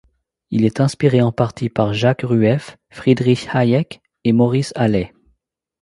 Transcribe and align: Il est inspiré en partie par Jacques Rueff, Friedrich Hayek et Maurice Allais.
Il 0.49 0.65
est 0.65 0.79
inspiré 0.81 1.21
en 1.21 1.31
partie 1.31 1.69
par 1.69 1.93
Jacques 1.93 2.23
Rueff, 2.23 2.75
Friedrich 2.89 3.47
Hayek 3.53 4.01
et 4.23 4.33
Maurice 4.33 4.73
Allais. 4.75 5.13